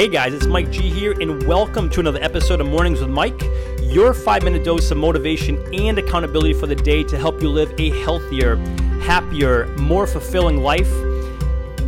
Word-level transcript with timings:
Hey 0.00 0.08
guys, 0.08 0.32
it's 0.32 0.46
Mike 0.46 0.70
G 0.70 0.88
here, 0.88 1.12
and 1.20 1.46
welcome 1.46 1.90
to 1.90 2.00
another 2.00 2.22
episode 2.22 2.62
of 2.62 2.66
Mornings 2.66 3.02
with 3.02 3.10
Mike, 3.10 3.38
your 3.82 4.14
five 4.14 4.42
minute 4.42 4.64
dose 4.64 4.90
of 4.90 4.96
motivation 4.96 5.62
and 5.74 5.98
accountability 5.98 6.54
for 6.54 6.66
the 6.66 6.74
day 6.74 7.04
to 7.04 7.18
help 7.18 7.42
you 7.42 7.50
live 7.50 7.78
a 7.78 7.90
healthier, 8.00 8.56
happier, 9.02 9.66
more 9.76 10.06
fulfilling 10.06 10.62
life. 10.62 10.90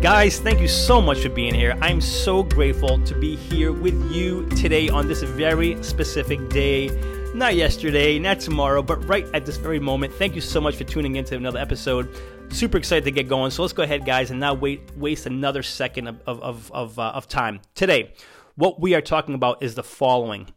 Guys, 0.00 0.40
thank 0.40 0.58
you 0.58 0.66
so 0.66 1.00
much 1.00 1.20
for 1.20 1.28
being 1.28 1.54
here. 1.54 1.78
I'm 1.80 2.00
so 2.00 2.42
grateful 2.42 2.98
to 2.98 3.14
be 3.14 3.36
here 3.36 3.70
with 3.70 4.10
you 4.10 4.44
today 4.56 4.88
on 4.88 5.06
this 5.06 5.22
very 5.22 5.80
specific 5.80 6.48
day. 6.48 6.88
Not 7.32 7.54
yesterday, 7.54 8.18
not 8.18 8.40
tomorrow, 8.40 8.82
but 8.82 9.08
right 9.08 9.28
at 9.34 9.46
this 9.46 9.56
very 9.56 9.78
moment. 9.78 10.12
Thank 10.14 10.34
you 10.34 10.40
so 10.40 10.60
much 10.60 10.74
for 10.74 10.82
tuning 10.82 11.14
into 11.14 11.36
another 11.36 11.60
episode 11.60 12.08
super 12.50 12.78
excited 12.78 13.04
to 13.04 13.10
get 13.10 13.28
going. 13.28 13.50
So 13.50 13.62
let's 13.62 13.72
go 13.72 13.82
ahead, 13.82 14.04
guys, 14.04 14.30
and 14.30 14.40
not 14.40 14.60
wait 14.60 14.96
waste 14.96 15.26
another 15.26 15.62
second 15.62 16.08
of 16.08 16.20
of 16.26 16.70
of, 16.72 16.98
uh, 16.98 17.12
of 17.14 17.28
time. 17.28 17.60
Today, 17.74 18.12
what 18.56 18.80
we 18.80 18.94
are 18.94 19.00
talking 19.00 19.34
about 19.34 19.62
is 19.62 19.74
the 19.74 19.82
following, 19.82 20.48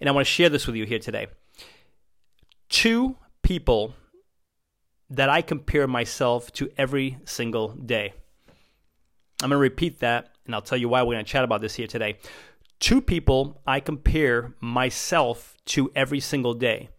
and 0.00 0.08
I 0.08 0.12
want 0.12 0.26
to 0.26 0.32
share 0.32 0.48
this 0.48 0.66
with 0.66 0.76
you 0.76 0.86
here 0.86 0.98
today. 0.98 1.26
Two 2.68 3.16
people 3.42 3.94
that 5.10 5.28
I 5.28 5.42
compare 5.42 5.86
myself 5.86 6.52
to 6.52 6.70
every 6.78 7.18
single 7.24 7.68
day. 7.68 8.14
I'm 9.42 9.48
going 9.48 9.56
to 9.56 9.58
repeat 9.58 10.00
that, 10.00 10.30
and 10.46 10.54
I'll 10.54 10.62
tell 10.62 10.78
you 10.78 10.88
why 10.88 11.02
we're 11.02 11.14
going 11.14 11.24
to 11.24 11.30
chat 11.30 11.44
about 11.44 11.60
this 11.60 11.74
here 11.74 11.86
today. 11.86 12.18
Two 12.78 13.00
people 13.00 13.60
I 13.66 13.80
compare 13.80 14.54
myself 14.60 15.56
to 15.66 15.90
every 15.96 16.20
single 16.20 16.54
day. 16.54 16.90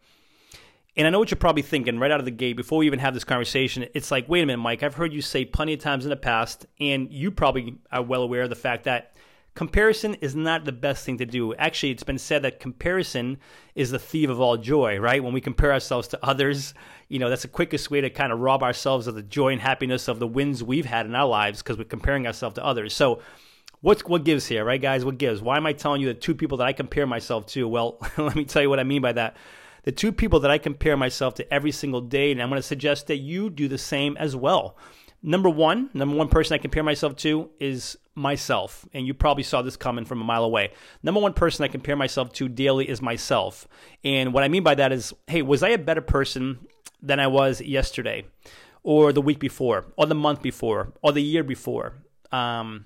And 0.97 1.07
I 1.07 1.09
know 1.09 1.19
what 1.19 1.31
you're 1.31 1.37
probably 1.37 1.61
thinking 1.61 1.99
right 1.99 2.11
out 2.11 2.19
of 2.19 2.25
the 2.25 2.31
gate 2.31 2.57
before 2.57 2.79
we 2.79 2.85
even 2.85 2.99
have 2.99 3.13
this 3.13 3.23
conversation. 3.23 3.85
It's 3.93 4.11
like, 4.11 4.27
wait 4.27 4.43
a 4.43 4.45
minute, 4.45 4.61
Mike, 4.61 4.83
I've 4.83 4.95
heard 4.95 5.13
you 5.13 5.21
say 5.21 5.45
plenty 5.45 5.73
of 5.73 5.79
times 5.79 6.05
in 6.05 6.09
the 6.09 6.17
past, 6.17 6.65
and 6.81 7.11
you 7.11 7.31
probably 7.31 7.77
are 7.91 8.01
well 8.01 8.23
aware 8.23 8.41
of 8.41 8.49
the 8.49 8.57
fact 8.57 8.83
that 8.83 9.15
comparison 9.55 10.15
is 10.15 10.35
not 10.35 10.65
the 10.65 10.71
best 10.73 11.05
thing 11.05 11.17
to 11.19 11.25
do. 11.25 11.55
Actually, 11.55 11.91
it's 11.91 12.03
been 12.03 12.17
said 12.17 12.41
that 12.41 12.59
comparison 12.59 13.37
is 13.73 13.91
the 13.91 13.99
thief 13.99 14.29
of 14.29 14.41
all 14.41 14.57
joy, 14.57 14.97
right? 14.99 15.23
When 15.23 15.33
we 15.33 15.39
compare 15.39 15.71
ourselves 15.71 16.09
to 16.09 16.25
others, 16.25 16.73
you 17.07 17.19
know, 17.19 17.29
that's 17.29 17.43
the 17.43 17.47
quickest 17.47 17.89
way 17.89 18.01
to 18.01 18.09
kind 18.09 18.33
of 18.33 18.39
rob 18.39 18.61
ourselves 18.61 19.07
of 19.07 19.15
the 19.15 19.23
joy 19.23 19.53
and 19.53 19.61
happiness 19.61 20.09
of 20.09 20.19
the 20.19 20.27
wins 20.27 20.61
we've 20.61 20.85
had 20.85 21.05
in 21.05 21.15
our 21.15 21.27
lives 21.27 21.61
because 21.61 21.77
we're 21.77 21.85
comparing 21.85 22.27
ourselves 22.27 22.55
to 22.55 22.65
others. 22.65 22.93
So, 22.93 23.21
what's 23.79 24.03
what 24.03 24.25
gives 24.25 24.45
here, 24.45 24.65
right, 24.65 24.81
guys? 24.81 25.05
What 25.05 25.17
gives? 25.17 25.41
Why 25.41 25.55
am 25.55 25.65
I 25.65 25.71
telling 25.71 26.01
you 26.01 26.07
the 26.07 26.13
two 26.13 26.35
people 26.35 26.57
that 26.57 26.67
I 26.67 26.73
compare 26.73 27.07
myself 27.07 27.45
to? 27.47 27.65
Well, 27.65 27.97
let 28.17 28.35
me 28.35 28.43
tell 28.43 28.61
you 28.61 28.69
what 28.69 28.79
I 28.79 28.83
mean 28.83 29.01
by 29.01 29.13
that 29.13 29.37
the 29.83 29.91
two 29.91 30.11
people 30.11 30.39
that 30.41 30.51
I 30.51 30.57
compare 30.57 30.97
myself 30.97 31.35
to 31.35 31.53
every 31.53 31.71
single 31.71 32.01
day, 32.01 32.31
and 32.31 32.41
I'm 32.41 32.49
going 32.49 32.61
to 32.61 32.67
suggest 32.67 33.07
that 33.07 33.17
you 33.17 33.49
do 33.49 33.67
the 33.67 33.77
same 33.77 34.15
as 34.17 34.35
well. 34.35 34.77
Number 35.23 35.49
one, 35.49 35.89
number 35.93 36.15
one 36.15 36.29
person 36.29 36.55
I 36.55 36.57
compare 36.57 36.83
myself 36.83 37.15
to 37.17 37.49
is 37.59 37.97
myself. 38.15 38.87
And 38.93 39.05
you 39.05 39.13
probably 39.13 39.43
saw 39.43 39.61
this 39.61 39.77
coming 39.77 40.05
from 40.05 40.19
a 40.19 40.23
mile 40.23 40.43
away. 40.43 40.73
Number 41.03 41.21
one 41.21 41.33
person 41.33 41.63
I 41.63 41.67
compare 41.67 41.95
myself 41.95 42.33
to 42.33 42.49
daily 42.49 42.89
is 42.89 43.01
myself. 43.01 43.67
And 44.03 44.33
what 44.33 44.43
I 44.43 44.47
mean 44.47 44.63
by 44.63 44.75
that 44.75 44.91
is, 44.91 45.13
hey, 45.27 45.41
was 45.41 45.63
I 45.63 45.69
a 45.69 45.77
better 45.77 46.01
person 46.01 46.67
than 47.01 47.19
I 47.19 47.27
was 47.27 47.61
yesterday? 47.61 48.25
Or 48.83 49.13
the 49.13 49.21
week 49.21 49.39
before, 49.39 49.85
or 49.95 50.07
the 50.07 50.15
month 50.15 50.41
before, 50.41 50.93
or 51.03 51.11
the 51.11 51.21
year 51.21 51.43
before? 51.43 51.93
Um, 52.31 52.85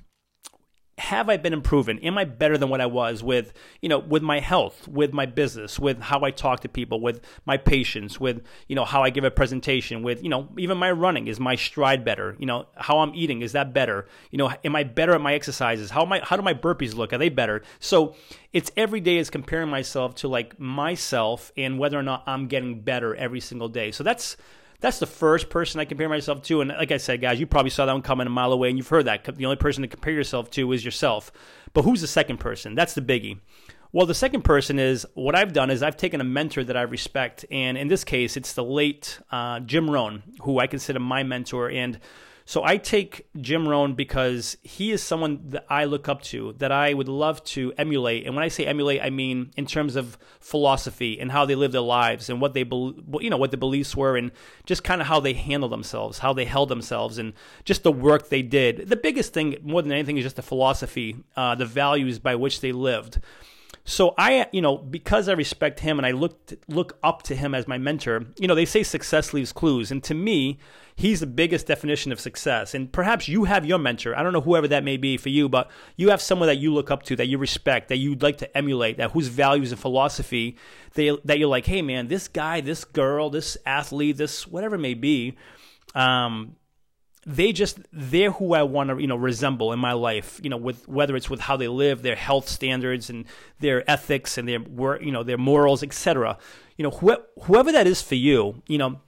have 0.98 1.28
I 1.28 1.36
been 1.36 1.52
improving? 1.52 2.00
Am 2.06 2.18
I 2.18 2.24
better 2.24 2.58
than 2.58 2.70
what 2.70 2.80
I 2.80 2.86
was 2.86 3.22
with, 3.22 3.52
you 3.82 3.90
know, 3.90 4.00
with 4.00 4.24
my 4.24 4.40
health, 4.40 4.88
with 4.88 5.12
my 5.12 5.26
business, 5.26 5.78
with 5.78 6.00
how 6.00 6.22
I 6.22 6.32
talk 6.32 6.62
to 6.62 6.70
people, 6.70 7.02
with 7.02 7.22
my 7.46 7.58
patience, 7.58 8.18
with, 8.18 8.42
you 8.68 8.78
know, 8.78 8.86
how 8.86 9.04
I 9.04 9.10
give 9.10 9.26
a 9.26 9.32
presentation, 9.32 10.04
with, 10.04 10.24
you 10.24 10.30
know, 10.30 10.48
even 10.58 10.78
my 10.78 10.92
running, 10.92 11.28
is 11.28 11.38
my 11.38 11.56
stride 11.56 12.06
better? 12.06 12.38
You 12.40 12.46
know, 12.46 12.68
how 12.76 13.00
I'm 13.00 13.14
eating, 13.14 13.42
is 13.42 13.52
that 13.52 13.74
better? 13.74 14.08
You 14.32 14.38
know, 14.38 14.54
am 14.64 14.76
I 14.76 14.84
better 14.84 15.14
at 15.14 15.22
my 15.22 15.34
exercises? 15.34 15.90
How 15.90 16.06
I, 16.06 16.20
how 16.20 16.38
do 16.38 16.42
my 16.42 16.54
burpees 16.54 16.96
look? 16.96 17.12
Are 17.12 17.18
they 17.18 17.30
better? 17.30 17.62
So 17.80 18.16
it's 18.54 18.72
every 18.78 19.02
day 19.02 19.18
is 19.18 19.30
comparing 19.30 19.70
myself 19.70 20.16
to 20.16 20.30
like 20.30 20.58
myself 20.58 21.52
and 21.58 21.78
whether 21.78 22.00
or 22.00 22.04
not 22.04 22.24
I'm 22.26 22.48
getting 22.48 22.80
better 22.80 23.14
every 23.16 23.42
single 23.42 23.68
day. 23.68 23.92
So 23.92 24.04
that's, 24.04 24.38
that's 24.80 25.00
the 25.00 25.06
first 25.06 25.50
person 25.50 25.80
I 25.80 25.86
compare 25.86 26.10
myself 26.10 26.42
to. 26.44 26.62
And 26.62 26.70
like 26.70 26.92
I 26.92 26.98
said, 26.98 27.22
guys, 27.22 27.40
you 27.40 27.48
probably 27.48 27.70
saw 27.70 27.86
that 27.86 27.94
one 27.94 28.02
coming 28.02 28.28
a 28.28 28.30
mile 28.30 28.52
away 28.52 28.70
and 28.70 28.78
you've 28.78 28.88
heard 28.88 29.06
that. 29.06 29.24
The 29.24 29.46
only 29.46 29.58
person 29.58 29.82
to 29.82 29.88
compare 29.88 30.14
yourself 30.14 30.50
to 30.52 30.72
is 30.72 30.84
yourself. 30.84 31.32
But 31.74 31.84
who's 31.84 32.02
the 32.02 32.08
second 32.08 32.38
person? 32.40 32.76
That's 32.76 32.94
the 32.94 33.02
biggie. 33.02 33.40
Well, 33.92 34.06
the 34.06 34.14
second 34.14 34.44
person 34.44 34.78
is 34.78 35.08
what 35.14 35.36
I've 35.36 35.54
done 35.54 35.70
is 35.70 35.82
I've 35.82 35.96
taken 35.96 36.20
a 36.20 36.26
mentor 36.26 36.64
that 36.66 36.76
I 36.76 36.82
respect. 36.82 37.46
And 37.50 37.78
in 37.78 37.88
this 37.88 38.04
case, 38.04 38.36
it's 38.36 38.54
the 38.54 38.64
late 38.64 39.20
uh, 39.32 39.62
Jim 39.62 39.90
Rohn, 39.90 40.24
who 40.42 40.60
I 40.60 40.68
consider 40.68 41.00
my 41.00 41.24
mentor. 41.24 41.70
And 41.70 42.00
so 42.48 42.64
I 42.64 42.78
take 42.78 43.28
Jim 43.42 43.68
Rohn 43.68 43.96
because 43.96 44.56
he 44.62 44.92
is 44.92 45.02
someone 45.02 45.42
that 45.50 45.66
I 45.68 45.86
look 45.86 46.08
up 46.08 46.22
to, 46.24 46.54
that 46.60 46.72
I 46.72 46.94
would 46.94 47.08
love 47.08 47.44
to 47.46 47.74
emulate. 47.76 48.28
And 48.28 48.36
when 48.36 48.44
I 48.44 48.50
say 48.50 48.68
emulate, 48.68 49.02
I 49.02 49.10
mean 49.10 49.52
in 49.58 49.66
terms 49.66 49.96
of 49.96 50.16
philosophy 50.40 51.20
and 51.20 51.32
how 51.32 51.46
they 51.46 51.56
live 51.56 51.72
their 51.72 51.82
lives 51.82 52.30
and 52.30 52.40
what 52.40 52.54
they, 52.54 52.62
you 52.62 53.30
know, 53.32 53.38
what 53.38 53.50
the 53.50 53.58
beliefs 53.58 53.96
were, 53.96 54.16
and 54.16 54.32
just 54.66 54.84
kind 54.84 55.02
of 55.02 55.08
how 55.08 55.20
they 55.20 55.34
handled 55.34 55.72
themselves, 55.72 56.20
how 56.20 56.34
they 56.34 56.46
held 56.46 56.70
themselves, 56.70 57.18
and 57.18 57.34
just 57.64 57.82
the 57.82 57.92
work 57.92 58.30
they 58.30 58.44
did. 58.44 58.90
The 58.90 58.96
biggest 58.96 59.34
thing, 59.34 59.58
more 59.64 59.82
than 59.82 59.92
anything, 59.92 60.18
is 60.18 60.24
just 60.24 60.36
the 60.36 60.44
philosophy, 60.44 61.18
uh, 61.36 61.56
the 61.56 61.66
values 61.66 62.20
by 62.20 62.36
which 62.36 62.62
they 62.62 62.72
lived. 62.72 63.20
So 63.88 64.16
I, 64.18 64.48
you 64.52 64.62
know, 64.62 64.78
because 64.78 65.30
I 65.30 65.34
respect 65.34 65.80
him 65.80 66.00
and 66.00 66.08
I 66.08 66.12
look 66.12 66.52
look 66.68 66.98
up 67.04 67.22
to 67.24 67.36
him 67.36 67.54
as 67.54 67.68
my 67.68 67.78
mentor, 67.78 68.26
you 68.38 68.48
know, 68.48 68.56
they 68.56 68.66
say 68.66 68.82
success 68.82 69.32
leaves 69.32 69.54
clues, 69.54 69.92
and 69.92 70.04
to 70.06 70.16
me, 70.16 70.58
he's 70.96 71.20
the 71.20 71.28
biggest 71.28 71.68
definition 71.68 72.12
of 72.12 72.20
success. 72.20 72.74
And 72.74 72.92
perhaps 72.92 73.28
you 73.28 73.44
have 73.44 73.64
your 73.64 73.78
mentor. 73.78 74.18
I 74.18 74.24
don't 74.24 74.34
know 74.34 74.42
whoever 74.42 74.68
that 74.70 74.84
may 74.84 74.98
be 74.98 75.18
for 75.18 75.30
you, 75.30 75.48
but 75.48 75.70
you 75.98 76.10
have 76.10 76.20
someone 76.20 76.48
that 76.48 76.58
you 76.58 76.74
look 76.74 76.90
up 76.90 77.04
to, 77.04 77.16
that 77.16 77.28
you 77.28 77.38
respect, 77.38 77.90
that 77.90 77.98
you'd 77.98 78.24
like 78.24 78.40
to 78.40 78.58
emulate, 78.58 78.98
that 78.98 79.12
whose 79.12 79.28
values 79.28 79.72
and 79.72 79.80
philosophy 79.80 80.58
they, 80.96 81.16
that 81.24 81.38
you're 81.38 81.48
like, 81.48 81.68
hey 81.68 81.84
man, 81.84 82.08
this 82.08 82.28
guy, 82.28 82.62
this 82.62 82.86
girl, 82.86 83.30
this 83.30 83.56
athlete, 83.68 84.18
this 84.18 84.48
whatever 84.48 84.76
it 84.76 84.80
may 84.80 84.96
be. 84.96 85.38
Um, 85.94 86.56
they 87.26 87.52
just 87.52 87.80
they're 87.92 88.32
who 88.32 88.54
I 88.54 88.64
want 88.64 88.90
to 88.90 89.00
you 89.00 89.08
know 89.08 89.16
resemble 89.16 89.74
in 89.74 89.80
my 89.80 89.94
life. 89.94 90.40
You 90.44 90.50
know, 90.50 90.58
with 90.58 90.88
whether 90.88 91.16
it's 91.16 91.30
with 91.30 91.40
how 91.40 91.58
they 91.58 91.68
live, 91.68 92.02
their 92.02 92.16
health 92.16 92.48
standards, 92.48 93.10
and 93.10 93.26
their 93.60 93.90
ethics, 93.90 94.38
and 94.38 94.48
their 94.48 94.60
work, 94.60 95.02
you 95.02 95.12
know, 95.12 95.24
their 95.24 95.38
morals, 95.38 95.84
etc. 95.84 96.38
You 96.78 96.84
know, 96.84 96.92
wh- 96.92 97.44
whoever 97.46 97.72
that 97.72 97.88
is 97.88 98.02
for 98.02 98.16
you, 98.16 98.62
you 98.68 98.78
know, 98.78 99.00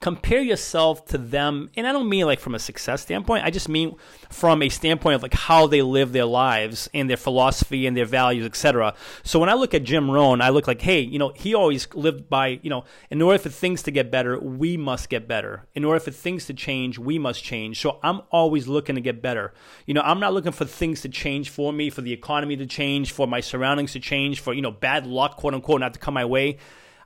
compare 0.00 0.40
yourself 0.40 1.04
to 1.04 1.18
them 1.18 1.70
and 1.76 1.86
i 1.86 1.92
don't 1.92 2.08
mean 2.08 2.24
like 2.24 2.40
from 2.40 2.54
a 2.54 2.58
success 2.58 3.02
standpoint 3.02 3.44
i 3.44 3.50
just 3.50 3.68
mean 3.68 3.94
from 4.30 4.62
a 4.62 4.68
standpoint 4.68 5.14
of 5.14 5.22
like 5.22 5.34
how 5.34 5.66
they 5.66 5.82
live 5.82 6.12
their 6.12 6.24
lives 6.24 6.88
and 6.94 7.08
their 7.08 7.16
philosophy 7.16 7.86
and 7.86 7.96
their 7.96 8.06
values 8.06 8.46
etc 8.46 8.94
so 9.22 9.38
when 9.38 9.48
i 9.48 9.54
look 9.54 9.74
at 9.74 9.84
jim 9.84 10.10
rohn 10.10 10.40
i 10.40 10.48
look 10.48 10.66
like 10.66 10.80
hey 10.80 11.00
you 11.00 11.18
know 11.18 11.32
he 11.36 11.54
always 11.54 11.86
lived 11.94 12.28
by 12.28 12.58
you 12.62 12.70
know 12.70 12.84
in 13.10 13.20
order 13.20 13.38
for 13.38 13.50
things 13.50 13.82
to 13.82 13.90
get 13.90 14.10
better 14.10 14.38
we 14.38 14.76
must 14.76 15.08
get 15.08 15.28
better. 15.28 15.66
In 15.74 15.84
order 15.84 16.00
for 16.00 16.10
things 16.10 16.46
to 16.46 16.54
change 16.54 16.98
we 16.98 17.18
must 17.18 17.42
change. 17.42 17.80
So 17.80 17.98
i'm 18.02 18.22
always 18.30 18.66
looking 18.68 18.94
to 18.96 19.00
get 19.00 19.22
better. 19.22 19.52
You 19.86 19.94
know 19.94 20.02
i'm 20.02 20.20
not 20.20 20.32
looking 20.32 20.52
for 20.52 20.64
things 20.64 21.00
to 21.02 21.08
change 21.08 21.50
for 21.50 21.72
me 21.72 21.90
for 21.90 22.00
the 22.00 22.12
economy 22.12 22.56
to 22.56 22.66
change 22.66 23.12
for 23.12 23.26
my 23.26 23.40
surroundings 23.40 23.92
to 23.92 24.00
change 24.00 24.40
for 24.40 24.52
you 24.52 24.62
know 24.62 24.70
bad 24.70 25.06
luck 25.06 25.36
quote 25.36 25.54
unquote 25.54 25.80
not 25.80 25.94
to 25.94 26.00
come 26.00 26.14
my 26.14 26.24
way. 26.24 26.58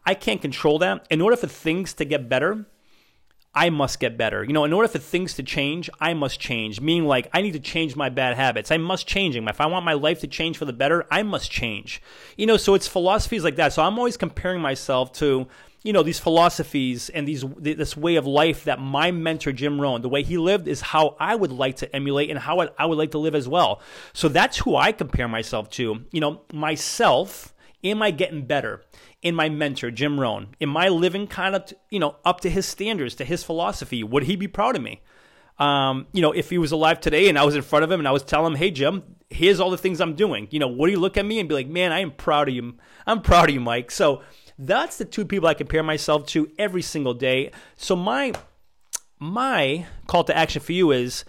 I 0.06 0.14
can't 0.14 0.42
control 0.42 0.78
that. 0.80 1.06
In 1.10 1.22
order 1.22 1.36
for 1.36 1.46
things 1.46 1.94
to 1.94 2.04
get 2.04 2.28
better, 2.28 2.66
I 3.54 3.70
must 3.70 4.00
get 4.00 4.16
better. 4.16 4.42
You 4.42 4.52
know, 4.52 4.64
in 4.64 4.72
order 4.72 4.88
for 4.88 4.98
things 4.98 5.34
to 5.34 5.42
change, 5.42 5.88
I 6.00 6.12
must 6.12 6.40
change. 6.40 6.80
Meaning, 6.80 7.06
like, 7.06 7.28
I 7.32 7.40
need 7.40 7.52
to 7.52 7.60
change 7.60 7.94
my 7.94 8.08
bad 8.08 8.36
habits. 8.36 8.70
I 8.70 8.78
must 8.78 9.06
change 9.06 9.36
them. 9.36 9.46
If 9.46 9.60
I 9.60 9.66
want 9.66 9.84
my 9.84 9.92
life 9.92 10.20
to 10.20 10.26
change 10.26 10.58
for 10.58 10.64
the 10.64 10.72
better, 10.72 11.06
I 11.10 11.22
must 11.22 11.50
change. 11.50 12.02
You 12.36 12.46
know, 12.46 12.56
so 12.56 12.74
it's 12.74 12.88
philosophies 12.88 13.44
like 13.44 13.56
that. 13.56 13.72
So 13.72 13.82
I'm 13.82 13.96
always 13.96 14.16
comparing 14.16 14.60
myself 14.60 15.12
to, 15.14 15.46
you 15.84 15.92
know, 15.92 16.02
these 16.02 16.18
philosophies 16.18 17.10
and 17.10 17.28
these 17.28 17.44
this 17.58 17.96
way 17.96 18.16
of 18.16 18.26
life 18.26 18.64
that 18.64 18.80
my 18.80 19.12
mentor 19.12 19.52
Jim 19.52 19.80
Rohn, 19.80 20.02
the 20.02 20.08
way 20.08 20.24
he 20.24 20.36
lived, 20.36 20.66
is 20.66 20.80
how 20.80 21.14
I 21.20 21.36
would 21.36 21.52
like 21.52 21.76
to 21.76 21.94
emulate 21.94 22.30
and 22.30 22.38
how 22.38 22.58
I 22.76 22.86
would 22.86 22.98
like 22.98 23.12
to 23.12 23.18
live 23.18 23.36
as 23.36 23.46
well. 23.46 23.80
So 24.14 24.28
that's 24.28 24.58
who 24.58 24.74
I 24.74 24.90
compare 24.90 25.28
myself 25.28 25.70
to. 25.70 26.02
You 26.10 26.20
know, 26.20 26.40
myself. 26.52 27.53
Am 27.84 28.02
I 28.02 28.10
getting 28.10 28.46
better? 28.46 28.82
in 29.24 29.34
my 29.34 29.48
mentor, 29.48 29.90
Jim 29.90 30.20
Rohn? 30.20 30.54
Am 30.60 30.76
I 30.76 30.88
living 30.88 31.26
kind 31.26 31.56
of, 31.56 31.72
you 31.90 31.98
know, 31.98 32.16
up 32.24 32.40
to 32.42 32.50
his 32.50 32.66
standards, 32.66 33.14
to 33.16 33.24
his 33.24 33.42
philosophy? 33.42 34.04
Would 34.04 34.24
he 34.24 34.36
be 34.36 34.46
proud 34.46 34.76
of 34.76 34.82
me? 34.82 35.00
Um, 35.58 36.06
you 36.12 36.20
know, 36.20 36.32
if 36.32 36.50
he 36.50 36.58
was 36.58 36.72
alive 36.72 37.00
today 37.00 37.28
and 37.28 37.38
I 37.38 37.44
was 37.44 37.56
in 37.56 37.62
front 37.62 37.84
of 37.84 37.90
him 37.90 38.00
and 38.00 38.06
I 38.06 38.10
was 38.10 38.22
telling 38.22 38.52
him, 38.52 38.58
hey, 38.58 38.70
Jim, 38.70 39.02
here's 39.30 39.60
all 39.60 39.70
the 39.70 39.78
things 39.78 40.00
I'm 40.00 40.14
doing, 40.14 40.46
you 40.50 40.58
know, 40.58 40.68
would 40.68 40.90
he 40.90 40.96
look 40.96 41.16
at 41.16 41.24
me 41.24 41.40
and 41.40 41.48
be 41.48 41.54
like, 41.54 41.68
man, 41.68 41.90
I 41.90 42.00
am 42.00 42.10
proud 42.10 42.48
of 42.48 42.54
you. 42.54 42.74
I'm 43.06 43.22
proud 43.22 43.48
of 43.48 43.54
you, 43.54 43.60
Mike. 43.60 43.90
So 43.90 44.22
that's 44.58 44.98
the 44.98 45.06
two 45.06 45.24
people 45.24 45.48
I 45.48 45.54
compare 45.54 45.82
myself 45.82 46.26
to 46.26 46.50
every 46.58 46.82
single 46.82 47.14
day. 47.14 47.50
So 47.76 47.96
my, 47.96 48.34
my 49.18 49.86
call 50.06 50.24
to 50.24 50.36
action 50.36 50.60
for 50.60 50.72
you 50.72 50.90
is 50.90 51.24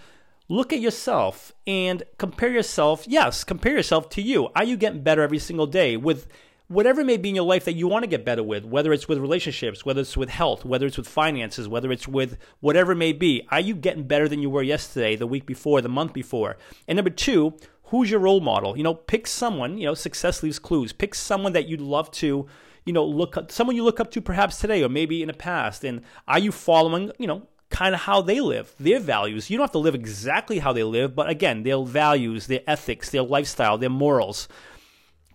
look 0.48 0.72
at 0.72 0.80
yourself 0.80 1.52
and 1.66 2.04
compare 2.18 2.52
yourself. 2.52 3.06
Yes, 3.08 3.44
compare 3.44 3.74
yourself 3.74 4.10
to 4.10 4.22
you. 4.22 4.50
Are 4.56 4.64
you 4.64 4.78
getting 4.78 5.04
better 5.04 5.22
every 5.22 5.40
single 5.40 5.68
day 5.68 5.98
with 5.98 6.28
whatever 6.68 7.04
may 7.04 7.18
be 7.18 7.30
in 7.30 7.36
your 7.36 7.46
life 7.46 7.66
that 7.66 7.74
you 7.74 7.88
want 7.88 8.04
to 8.04 8.10
get 8.10 8.26
better 8.26 8.44
with, 8.44 8.66
whether 8.66 8.92
it's 8.92 9.08
with 9.08 9.20
relationships, 9.20 9.86
whether 9.86 10.02
it's 10.02 10.18
with 10.18 10.30
health, 10.30 10.66
whether 10.66 10.86
it's 10.86 10.98
with 10.98 11.08
finances, 11.08 11.68
whether 11.68 11.92
it's 11.92 12.08
with 12.08 12.38
whatever 12.60 12.94
it 12.94 12.98
may 12.98 13.14
be, 13.14 13.48
are 13.52 13.60
you 13.60 13.76
getting 13.76 14.08
better 14.08 14.28
than 14.28 14.42
you 14.42 14.50
were 14.50 14.64
yesterday, 14.64 15.16
the 15.16 15.28
week 15.28 15.46
before, 15.46 15.82
the 15.82 15.90
month 15.90 16.14
before? 16.14 16.58
And 16.88 16.96
number 16.96 17.12
two, 17.12 17.54
who's 17.86 18.10
your 18.10 18.20
role 18.20 18.42
model? 18.42 18.76
You 18.76 18.84
know, 18.84 18.96
pick 18.96 19.28
someone, 19.28 19.78
you 19.78 19.86
know, 19.86 19.94
success 19.94 20.42
leaves 20.42 20.60
clues. 20.60 20.92
Pick 20.92 21.14
someone 21.14 21.54
that 21.54 21.68
you'd 21.68 21.82
love 21.82 22.10
to, 22.12 22.48
you 22.84 22.94
know, 22.94 23.06
look 23.06 23.38
up, 23.38 23.52
someone 23.52 23.76
you 23.76 23.84
look 23.84 24.00
up 24.00 24.10
to 24.12 24.22
perhaps 24.22 24.60
today 24.60 24.84
or 24.84 24.90
maybe 24.90 25.22
in 25.22 25.28
the 25.28 25.34
past. 25.34 25.84
And 25.84 26.02
are 26.28 26.40
you 26.40 26.52
following, 26.52 27.12
you 27.20 27.28
know, 27.28 27.48
kind 27.70 27.96
of 27.96 28.02
how 28.02 28.22
they 28.22 28.40
live, 28.40 28.74
their 28.80 29.00
values? 29.00 29.50
You 29.50 29.58
don't 29.58 29.66
have 29.66 29.72
to 29.72 29.80
live 29.80 29.96
exactly 29.96 30.60
how 30.60 30.74
they 30.74 30.84
live, 30.84 31.16
but 31.16 31.30
again, 31.30 31.64
their 31.64 31.84
values, 31.84 32.48
their 32.48 32.62
ethics, 32.68 33.10
their 33.10 33.24
lifestyle, 33.24 33.78
their 33.78 33.90
morals. 33.90 34.48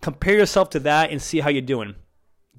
Compare 0.01 0.35
yourself 0.35 0.69
to 0.71 0.79
that 0.79 1.11
and 1.11 1.21
see 1.21 1.39
how 1.39 1.49
you're 1.49 1.61
doing. 1.61 1.95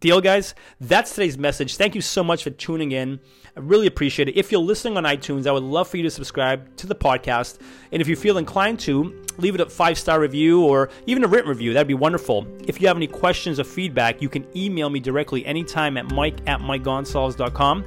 Deal, 0.02 0.20
guys? 0.20 0.56
That's 0.80 1.14
today's 1.14 1.38
message. 1.38 1.76
Thank 1.76 1.94
you 1.94 2.00
so 2.00 2.24
much 2.24 2.42
for 2.42 2.50
tuning 2.50 2.90
in. 2.90 3.20
I 3.56 3.60
really 3.60 3.86
appreciate 3.86 4.28
it. 4.28 4.36
If 4.36 4.50
you're 4.50 4.60
listening 4.60 4.96
on 4.96 5.04
iTunes, 5.04 5.46
I 5.46 5.52
would 5.52 5.62
love 5.62 5.86
for 5.86 5.96
you 5.96 6.02
to 6.02 6.10
subscribe 6.10 6.76
to 6.78 6.88
the 6.88 6.94
podcast. 6.96 7.60
And 7.92 8.02
if 8.02 8.08
you 8.08 8.16
feel 8.16 8.38
inclined 8.38 8.80
to, 8.80 9.22
leave 9.38 9.54
it 9.54 9.60
a 9.60 9.66
five 9.66 9.96
star 9.96 10.18
review 10.18 10.64
or 10.64 10.90
even 11.06 11.22
a 11.22 11.28
written 11.28 11.48
review. 11.48 11.72
That'd 11.72 11.86
be 11.86 11.94
wonderful. 11.94 12.48
If 12.66 12.80
you 12.80 12.88
have 12.88 12.96
any 12.96 13.06
questions 13.06 13.60
or 13.60 13.64
feedback, 13.64 14.20
you 14.20 14.28
can 14.28 14.44
email 14.56 14.90
me 14.90 14.98
directly 14.98 15.46
anytime 15.46 15.96
at 15.96 16.10
mike 16.10 16.40
at 16.48 16.58
mikegonsalves.com. 16.58 17.84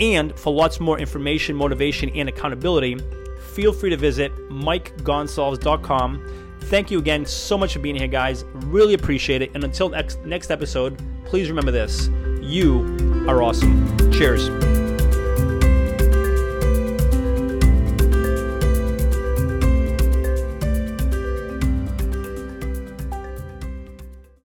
And 0.00 0.38
for 0.38 0.52
lots 0.52 0.80
more 0.80 0.98
information, 0.98 1.56
motivation, 1.56 2.10
and 2.10 2.28
accountability, 2.28 2.98
feel 3.52 3.72
free 3.72 3.90
to 3.90 3.96
visit 3.96 4.34
mikegonsalves.com. 4.48 6.56
Thank 6.62 6.90
you 6.90 6.98
again 6.98 7.26
so 7.26 7.58
much 7.58 7.74
for 7.74 7.78
being 7.78 7.96
here, 7.96 8.08
guys. 8.08 8.44
Really 8.54 8.94
appreciate 8.94 9.42
it. 9.42 9.50
And 9.54 9.62
until 9.64 9.90
next 9.90 10.18
next 10.24 10.50
episode, 10.50 11.00
please 11.26 11.48
remember 11.48 11.70
this: 11.70 12.08
you 12.40 12.96
are 13.28 13.42
awesome. 13.42 14.12
Cheers. 14.12 14.73